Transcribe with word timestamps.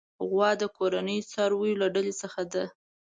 غوا 0.29 0.49
د 0.61 0.63
کورني 0.77 1.17
څارويو 1.31 1.79
له 1.81 1.87
ډلې 1.95 2.13
څخه 2.21 2.41
ده. 2.53 2.63